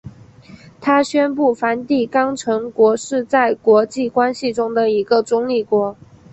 [0.81, 5.95] 它宣布梵蒂冈城国是在国际关系的一个中立国。